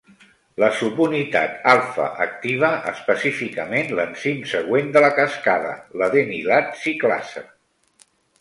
La 0.61 0.67
subunitat 0.77 1.59
alfa 1.73 2.07
activa 2.25 2.71
específicament 2.93 3.93
l'enzim 3.99 4.41
següent 4.55 4.91
de 4.97 5.05
la 5.07 5.13
cascada, 5.21 5.77
l'adenilat 6.03 6.73
ciclasa. 6.87 7.49